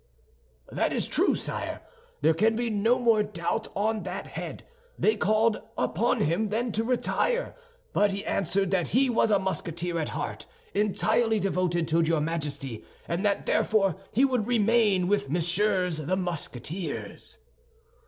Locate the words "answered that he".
8.25-9.11